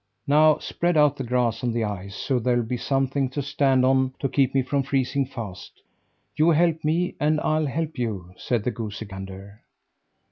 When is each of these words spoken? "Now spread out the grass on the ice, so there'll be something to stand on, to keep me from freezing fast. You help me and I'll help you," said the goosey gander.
"Now 0.25 0.57
spread 0.57 0.97
out 0.97 1.15
the 1.17 1.23
grass 1.23 1.63
on 1.63 1.73
the 1.73 1.83
ice, 1.83 2.15
so 2.15 2.39
there'll 2.39 2.63
be 2.63 2.75
something 2.75 3.29
to 3.29 3.43
stand 3.43 3.85
on, 3.85 4.15
to 4.17 4.27
keep 4.29 4.55
me 4.55 4.63
from 4.63 4.81
freezing 4.81 5.27
fast. 5.27 5.73
You 6.35 6.49
help 6.49 6.83
me 6.83 7.13
and 7.19 7.39
I'll 7.41 7.67
help 7.67 7.99
you," 7.99 8.33
said 8.35 8.63
the 8.63 8.71
goosey 8.71 9.05
gander. 9.05 9.61